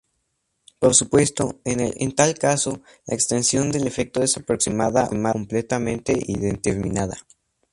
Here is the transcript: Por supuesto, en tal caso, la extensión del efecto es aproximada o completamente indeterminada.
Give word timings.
Por 0.79 0.95
supuesto, 0.95 1.59
en 1.63 2.11
tal 2.15 2.33
caso, 2.33 2.81
la 3.05 3.13
extensión 3.13 3.71
del 3.71 3.85
efecto 3.85 4.23
es 4.23 4.35
aproximada 4.35 5.05
o 5.05 5.31
completamente 5.33 6.17
indeterminada. 6.25 7.17